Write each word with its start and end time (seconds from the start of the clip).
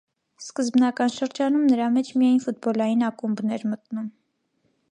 Սկզբնական 0.43 1.11
շրջանում 1.15 1.67
նրա 1.73 1.89
մեջ 1.97 2.09
միայն 2.21 2.41
ֆուտբոլային 2.45 3.05
ակումբն 3.09 3.55
էր 3.59 3.67
մտնում։ 3.75 4.09